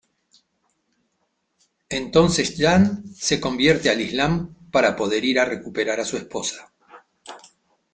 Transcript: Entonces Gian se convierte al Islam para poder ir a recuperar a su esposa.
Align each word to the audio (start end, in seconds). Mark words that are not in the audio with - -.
Entonces 1.89 2.55
Gian 2.55 3.03
se 3.13 3.39
convierte 3.39 3.91
al 3.91 4.01
Islam 4.01 4.55
para 4.71 4.95
poder 4.95 5.23
ir 5.23 5.39
a 5.39 5.45
recuperar 5.45 5.99
a 5.99 6.05
su 6.05 6.17
esposa. 6.17 6.73